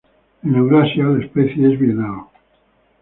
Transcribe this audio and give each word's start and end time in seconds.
En 0.41 0.55
Eurasia, 0.55 1.03
la 1.03 1.23
especie 1.23 1.71
es 1.71 1.79
bienal. 1.79 2.21